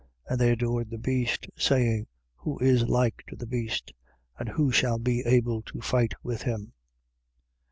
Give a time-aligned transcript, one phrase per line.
[0.27, 2.07] And they adored the beast, saying:
[2.37, 3.91] Who is like to the beast?
[4.39, 6.73] And who shall be able to fight with him?